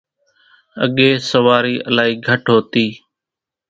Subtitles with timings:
[0.83, 2.87] اڳيَ سوارِي الائِي گھٽ هوتِي۔